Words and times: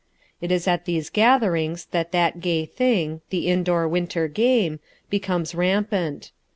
It 0.41 0.51
is 0.51 0.67
at 0.67 0.85
these 0.85 1.11
gatherings 1.11 1.85
that 1.91 2.11
that 2.11 2.39
gay 2.41 2.65
thing, 2.65 3.21
the 3.29 3.45
indoor 3.49 3.87
winter 3.87 4.27
game, 4.27 4.79
becomes 5.11 5.53
rampant. 5.53 6.31